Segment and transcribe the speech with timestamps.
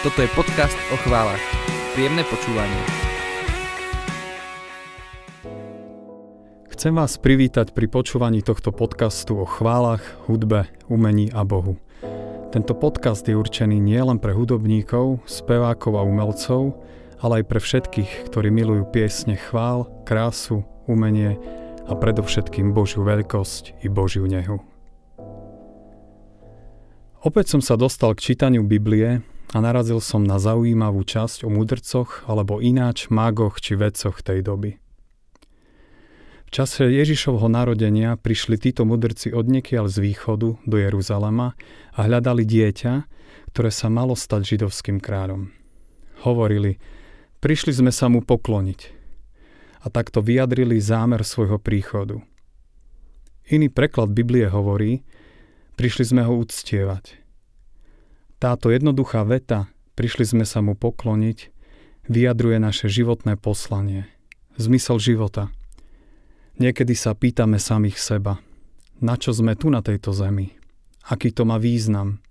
[0.00, 1.44] Toto je podcast o chválach.
[1.92, 2.80] Príjemné počúvanie.
[6.72, 11.76] Chcem vás privítať pri počúvaní tohto podcastu o chválach, hudbe, umení a Bohu.
[12.48, 16.80] Tento podcast je určený nielen pre hudobníkov, spevákov a umelcov,
[17.20, 21.36] ale aj pre všetkých, ktorí milujú piesne chvál, krásu, umenie
[21.84, 24.64] a predovšetkým Božiu veľkosť i Božiu nehu.
[27.20, 32.22] Opäť som sa dostal k čítaniu Biblie a narazil som na zaujímavú časť o mudrcoch
[32.30, 34.78] alebo ináč mágoch či vedcoch tej doby.
[36.46, 41.54] V čase Ježišovho narodenia prišli títo mudrci odniekiaľ z východu do Jeruzalema
[41.94, 43.06] a hľadali dieťa,
[43.54, 45.54] ktoré sa malo stať židovským kráľom.
[46.26, 46.82] Hovorili,
[47.38, 48.80] prišli sme sa mu pokloniť.
[49.80, 52.18] A takto vyjadrili zámer svojho príchodu.
[53.46, 55.06] Iný preklad Biblie hovorí,
[55.78, 57.29] prišli sme ho uctievať.
[58.40, 59.68] Táto jednoduchá veta,
[60.00, 61.52] prišli sme sa mu pokloniť,
[62.08, 64.08] vyjadruje naše životné poslanie,
[64.56, 65.52] zmysel života.
[66.56, 68.40] Niekedy sa pýtame samých seba,
[68.96, 70.56] na čo sme tu na tejto zemi,
[71.04, 72.24] aký to má význam.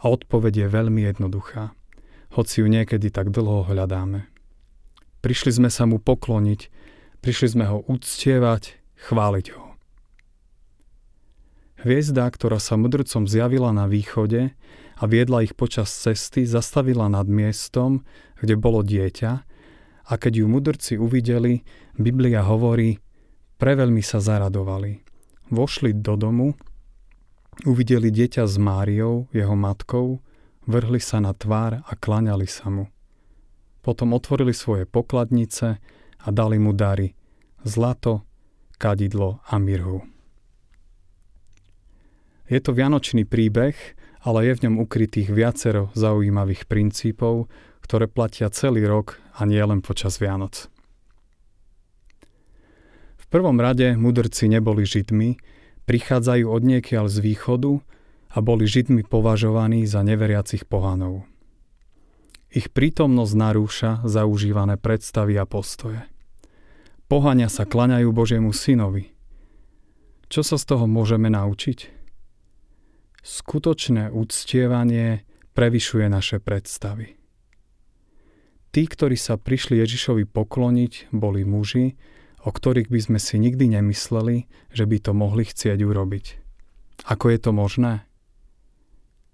[0.00, 1.76] A odpoveď je veľmi jednoduchá,
[2.32, 4.32] hoci ju niekedy tak dlho hľadáme.
[5.20, 6.72] Prišli sme sa mu pokloniť,
[7.20, 9.71] prišli sme ho uctievať, chváliť ho.
[11.82, 14.54] Hviezda, ktorá sa mudrcom zjavila na východe,
[15.02, 18.06] a viedla ich počas cesty, zastavila nad miestom,
[18.38, 19.32] kde bolo dieťa
[20.06, 21.62] a keď ju mudrci uvideli,
[21.98, 22.98] Biblia hovorí,
[23.58, 25.02] preveľmi sa zaradovali.
[25.50, 26.54] Vošli do domu,
[27.66, 30.22] uvideli dieťa s Máriou, jeho matkou,
[30.70, 32.86] vrhli sa na tvár a klaňali sa mu.
[33.82, 35.82] Potom otvorili svoje pokladnice
[36.22, 37.14] a dali mu dary,
[37.66, 38.22] zlato,
[38.78, 40.11] kadidlo a mirhu.
[42.52, 43.72] Je to vianočný príbeh,
[44.20, 47.48] ale je v ňom ukrytých viacero zaujímavých princípov,
[47.80, 50.68] ktoré platia celý rok a nie len počas Vianoc.
[53.16, 55.40] V prvom rade mudrci neboli Židmi,
[55.88, 57.80] prichádzajú od niekiaľ z východu
[58.36, 61.24] a boli Židmi považovaní za neveriacich pohanov.
[62.52, 66.04] Ich prítomnosť narúša zaužívané predstavy a postoje.
[67.08, 69.16] Pohania sa klaňajú Božiemu synovi.
[70.28, 72.01] Čo sa z toho môžeme naučiť?
[73.22, 75.22] Skutočné úctievanie
[75.54, 77.14] prevyšuje naše predstavy.
[78.74, 81.94] Tí, ktorí sa prišli Ježišovi pokloniť, boli muži,
[82.42, 86.26] o ktorých by sme si nikdy nemysleli, že by to mohli chcieť urobiť.
[87.06, 88.02] Ako je to možné?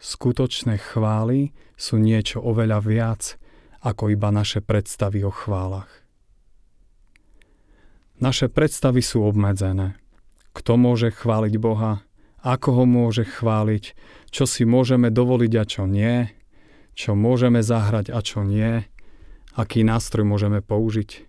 [0.00, 3.22] Skutočné chvály sú niečo oveľa viac
[3.84, 5.90] ako iba naše predstavy o chválach.
[8.16, 10.00] Naše predstavy sú obmedzené.
[10.56, 12.00] Kto môže chváliť Boha?
[12.44, 13.96] Ako ho môže chváliť,
[14.28, 16.28] čo si môžeme dovoliť a čo nie,
[16.92, 18.84] čo môžeme zahrať a čo nie,
[19.56, 21.24] aký nástroj môžeme použiť.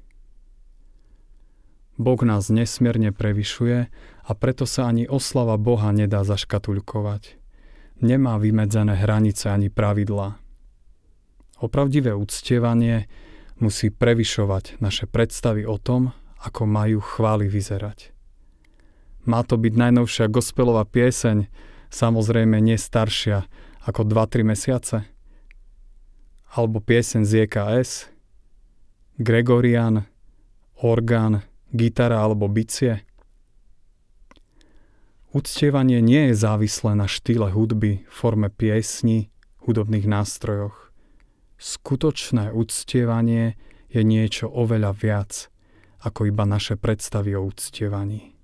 [1.96, 3.88] Boh nás nesmierne prevyšuje
[4.28, 7.40] a preto sa ani oslava Boha nedá zaškatulkovať.
[8.04, 10.36] Nemá vymedzené hranice ani pravidlá.
[11.64, 13.08] Opravdivé uctievanie
[13.64, 16.12] musí prevyšovať naše predstavy o tom,
[16.44, 18.15] ako majú chvály vyzerať.
[19.26, 21.50] Má to byť najnovšia gospelová pieseň,
[21.90, 23.50] samozrejme nie staršia
[23.86, 24.98] ako 2-3 mesiace.
[26.54, 27.92] Alebo pieseň z EKS,
[29.18, 30.06] Gregorian,
[30.80, 31.42] orgán,
[31.74, 33.02] gitara alebo bicie.
[35.36, 39.28] Uctievanie nie je závislé na štýle hudby, forme piesni,
[39.68, 40.94] hudobných nástrojoch.
[41.60, 43.60] Skutočné uctievanie
[43.92, 45.32] je niečo oveľa viac
[46.04, 48.35] ako iba naše predstavy o uctievaní.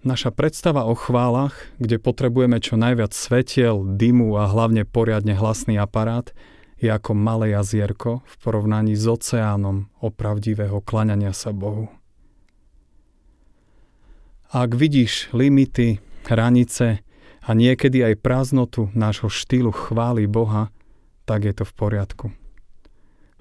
[0.00, 6.32] Naša predstava o chválach, kde potrebujeme čo najviac svetiel, dymu a hlavne poriadne hlasný aparát,
[6.80, 11.92] je ako malé jazierko v porovnaní s oceánom opravdivého klaňania sa Bohu.
[14.48, 17.04] Ak vidíš limity, hranice
[17.44, 20.72] a niekedy aj prázdnotu nášho štýlu chvály Boha,
[21.28, 22.26] tak je to v poriadku.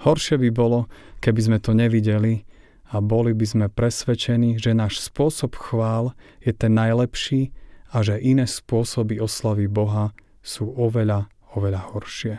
[0.03, 0.91] Horšie by bolo,
[1.23, 2.43] keby sme to nevideli
[2.89, 7.53] a boli by sme presvedčení, že náš spôsob chvál je ten najlepší
[7.93, 12.35] a že iné spôsoby oslavy Boha sú oveľa, oveľa horšie.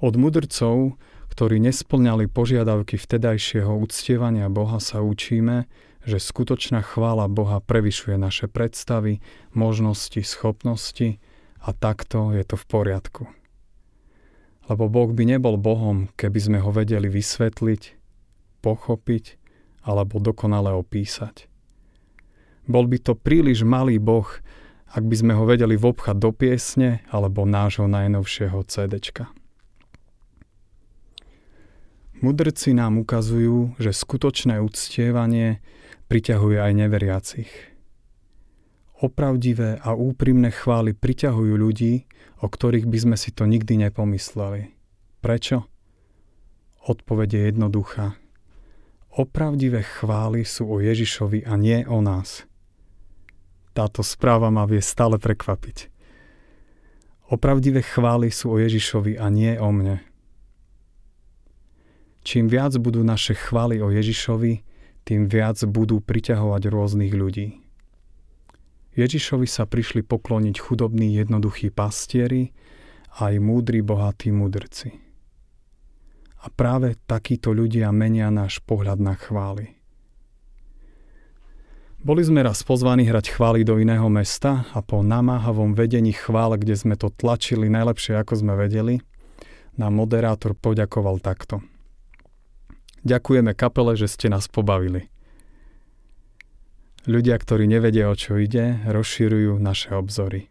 [0.00, 0.96] Od mudrcov,
[1.28, 5.68] ktorí nesplňali požiadavky vtedajšieho uctievania Boha, sa učíme,
[6.08, 9.20] že skutočná chvála Boha prevyšuje naše predstavy,
[9.52, 11.20] možnosti, schopnosti
[11.60, 13.28] a takto je to v poriadku
[14.70, 17.82] lebo Boh by nebol Bohom, keby sme ho vedeli vysvetliť,
[18.62, 19.24] pochopiť
[19.82, 21.50] alebo dokonale opísať.
[22.70, 24.30] Bol by to príliš malý Boh,
[24.94, 29.26] ak by sme ho vedeli vopchať do piesne alebo nášho najnovšieho CDčka.
[32.20, 35.64] Mudrci nám ukazujú, že skutočné uctievanie
[36.12, 37.50] priťahuje aj neveriacich.
[39.00, 42.04] Opravdivé a úprimné chvály priťahujú ľudí,
[42.44, 44.76] o ktorých by sme si to nikdy nepomysleli.
[45.24, 45.64] Prečo?
[46.84, 48.20] Odpoveď je jednoduchá.
[49.16, 52.44] Opravdivé chvály sú o Ježišovi a nie o nás.
[53.72, 55.88] Táto správa ma vie stále prekvapiť.
[57.32, 60.04] Opravdivé chvály sú o Ježišovi a nie o mne.
[62.20, 64.60] Čím viac budú naše chvály o Ježišovi,
[65.08, 67.69] tým viac budú priťahovať rôznych ľudí.
[69.00, 72.52] Ježišovi sa prišli pokloniť chudobní jednoduchí pastieri
[73.16, 74.92] aj múdri bohatí mudrci.
[76.40, 79.76] A práve takíto ľudia menia náš pohľad na chvály.
[82.00, 86.72] Boli sme raz pozvaní hrať chvály do iného mesta a po namáhavom vedení chvál, kde
[86.72, 89.04] sme to tlačili najlepšie ako sme vedeli,
[89.76, 91.60] nám moderátor poďakoval takto–
[93.00, 95.08] Ďakujeme kapele, že ste nás pobavili.
[97.10, 100.46] Ľudia, ktorí nevedia, o čo ide, rozširujú naše obzory.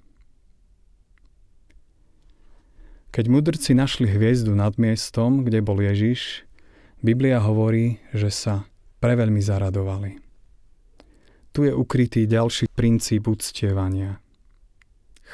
[3.15, 6.43] Keď mudrci našli hviezdu nad miestom, kde bol Ježiš,
[6.99, 8.67] Biblia hovorí, že sa
[8.99, 10.19] preveľmi zaradovali.
[11.55, 14.19] Tu je ukrytý ďalší princíp uctievania.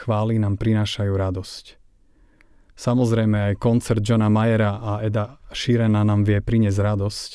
[0.05, 1.65] Chvály nám prinášajú radosť.
[2.77, 7.31] Samozrejme aj koncert Johna Mayera a Eda Sheerana nám vie priniesť radosť.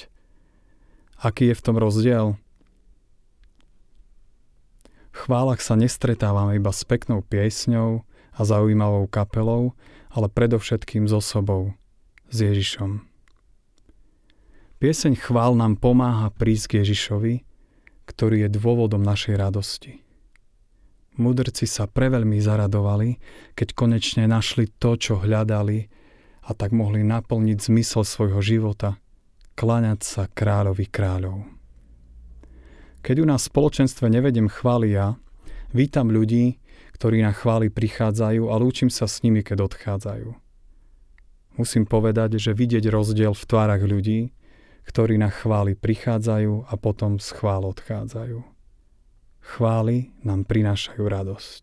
[1.27, 2.39] Aký je v tom rozdiel?
[5.31, 8.03] Chválach sa nestretávame iba s peknou piesňou
[8.35, 9.79] a zaujímavou kapelou,
[10.11, 11.71] ale predovšetkým s osobou,
[12.35, 13.07] s Ježišom.
[14.83, 17.47] Pieseň chvál nám pomáha prísť k Ježišovi,
[18.11, 20.03] ktorý je dôvodom našej radosti.
[21.15, 23.23] Mudrci sa preveľmi zaradovali,
[23.55, 25.87] keď konečne našli to, čo hľadali
[26.43, 28.99] a tak mohli naplniť zmysel svojho života,
[29.55, 31.60] klaňať sa kráľovi kráľov.
[33.01, 35.17] Keď u nás v spoločenstve nevedem chváli ja,
[35.73, 36.61] vítam ľudí,
[37.01, 40.29] ktorí na chváli prichádzajú a lúčim sa s nimi, keď odchádzajú.
[41.57, 44.37] Musím povedať, že vidieť rozdiel v tvárach ľudí,
[44.85, 48.45] ktorí na chváli prichádzajú a potom z chvál odchádzajú.
[49.41, 51.63] Chvály nám prinášajú radosť.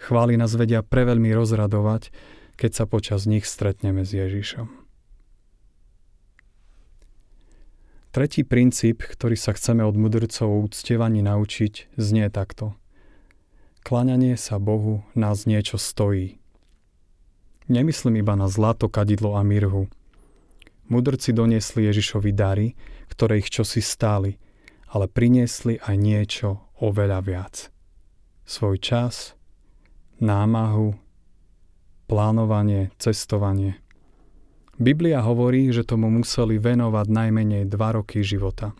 [0.00, 2.08] Chvály nás vedia preveľmi rozradovať,
[2.56, 4.79] keď sa počas nich stretneme s Ježišom.
[8.10, 10.66] Tretí princíp, ktorý sa chceme od mudrcov o
[11.22, 12.74] naučiť, znie takto.
[13.86, 16.42] Kláňanie sa Bohu nás niečo stojí.
[17.70, 19.86] Nemyslím iba na zlato, kadidlo a mirhu.
[20.90, 22.74] Mudrci doniesli Ježišovi dary,
[23.06, 24.34] ktoré ich čosi stáli–
[24.90, 26.48] ale priniesli aj niečo
[26.82, 27.54] oveľa viac.
[28.42, 29.38] Svoj čas,
[30.18, 30.98] námahu,
[32.10, 33.78] plánovanie, cestovanie.
[34.80, 38.72] Biblia hovorí, že tomu museli venovať najmenej dva roky života.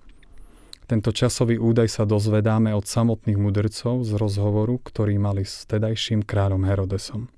[0.88, 6.64] Tento časový údaj sa dozvedáme od samotných mudrcov z rozhovoru, ktorý mali s tedajším kráľom
[6.64, 7.28] Herodesom.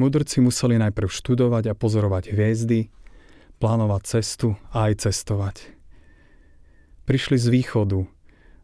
[0.00, 2.88] Mudrci museli najprv študovať a pozorovať hviezdy,
[3.60, 5.76] plánovať cestu a aj cestovať.
[7.04, 8.00] Prišli z východu.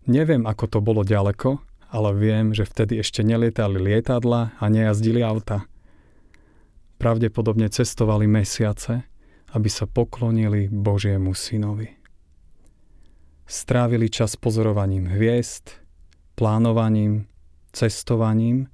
[0.08, 1.60] Neviem, ako to bolo ďaleko,
[1.92, 5.68] ale viem, že vtedy ešte nelietali lietadla a nejazdili auta.
[7.00, 9.08] Pravdepodobne cestovali mesiace,
[9.56, 11.96] aby sa poklonili Božiemu synovi.
[13.48, 15.80] Strávili čas pozorovaním hviezd,
[16.36, 17.24] plánovaním,
[17.72, 18.68] cestovaním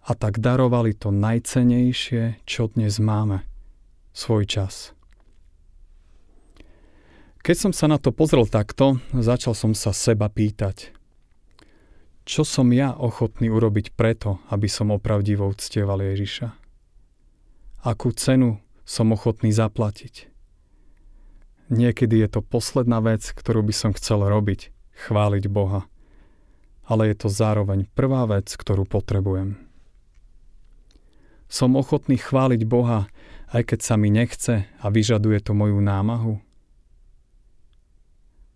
[0.00, 3.44] a tak darovali to najcenejšie, čo dnes máme,
[4.16, 4.96] svoj čas.
[7.44, 10.88] Keď som sa na to pozrel takto, začal som sa seba pýtať,
[12.24, 16.61] čo som ja ochotný urobiť preto, aby som opravdivo uctieval Ježiša?
[17.82, 20.30] Akú cenu som ochotný zaplatiť?
[21.66, 24.70] Niekedy je to posledná vec, ktorú by som chcel robiť,
[25.06, 25.90] chváliť Boha.
[26.86, 29.58] Ale je to zároveň prvá vec, ktorú potrebujem.
[31.50, 33.10] Som ochotný chváliť Boha,
[33.50, 36.38] aj keď sa mi nechce a vyžaduje to moju námahu?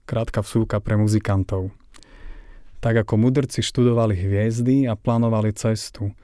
[0.06, 1.74] krátka vsúka pre muzikantov.
[2.78, 6.14] Tak ako mudrci študovali hviezdy a plánovali cestu,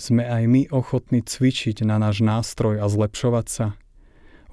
[0.00, 3.66] sme aj my ochotní cvičiť na náš nástroj a zlepšovať sa,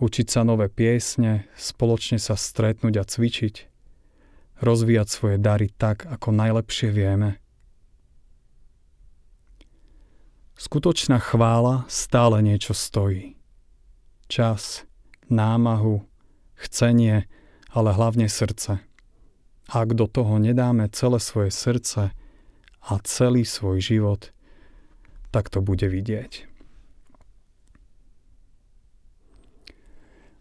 [0.04, 3.56] učiť sa nové piesne, spoločne sa stretnúť a cvičiť,
[4.60, 7.40] rozvíjať svoje dary tak, ako najlepšie vieme.
[10.60, 13.40] Skutočná chvála stále niečo stojí.
[14.28, 14.84] Čas,
[15.32, 16.04] námahu,
[16.60, 17.24] chcenie,
[17.72, 18.84] ale hlavne srdce.
[19.72, 22.12] ak do toho nedáme celé svoje srdce
[22.84, 24.36] a celý svoj život,
[25.38, 26.50] tak to bude vidieť.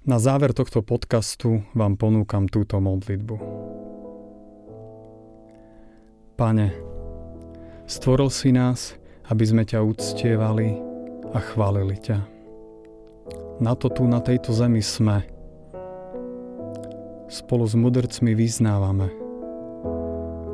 [0.09, 3.37] Na záver tohto podcastu vám ponúkam túto modlitbu.
[6.41, 6.73] Pane,
[7.85, 8.97] stvoril si nás,
[9.29, 10.81] aby sme ťa uctievali
[11.37, 12.19] a chválili ťa.
[13.61, 15.29] Na to tu na tejto zemi sme.
[17.29, 19.12] Spolu s mudrcmi vyznávame.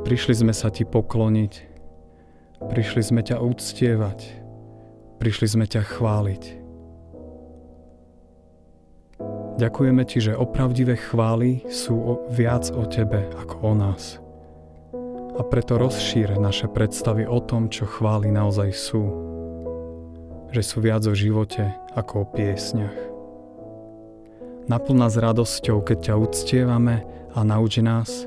[0.03, 1.72] Prišli sme sa ti pokloniť.
[2.69, 4.19] Prišli sme ťa uctievať.
[5.19, 6.43] Prišli sme ťa chváliť.
[9.53, 14.17] Ďakujeme Ti, že opravdivé chvály sú o, viac o Tebe ako o nás.
[15.33, 19.03] A preto rozšír naše predstavy o tom, čo chvály naozaj sú.
[20.49, 22.97] Že sú viac o živote ako o piesňach.
[24.63, 27.03] Naplň nás radosťou, keď ťa uctievame
[27.35, 28.25] a nauč nás,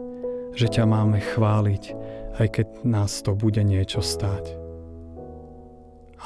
[0.52, 1.84] že ťa máme chváliť,
[2.36, 4.56] aj keď nás to bude niečo stáť.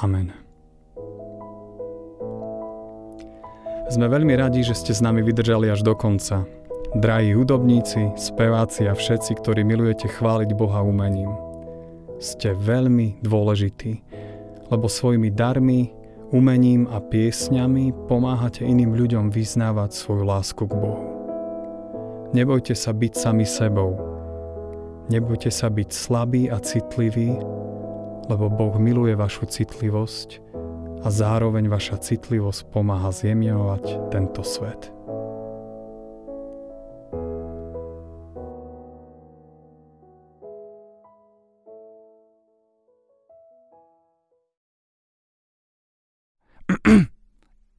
[0.03, 0.33] Amen.
[3.91, 6.47] Sme veľmi radi, že ste s nami vydržali až do konca.
[6.95, 11.31] Drahí hudobníci, speváci a všetci, ktorí milujete chváliť Boha umením.
[12.19, 14.03] Ste veľmi dôležití,
[14.71, 15.91] lebo svojimi darmi,
[16.31, 21.03] umením a piesňami pomáhate iným ľuďom vyznávať svoju lásku k Bohu.
[22.31, 24.10] Nebojte sa byť sami sebou.
[25.09, 27.33] Nebojte sa byť slabí a citliví,
[28.29, 30.43] lebo Boh miluje vašu citlivosť
[31.01, 34.93] a zároveň vaša citlivosť pomáha zjemňovať tento svet.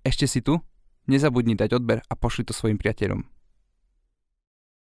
[0.02, 0.58] Ešte si tu?
[1.06, 3.41] Nezabudni dať odber a pošli to svojim priateľom.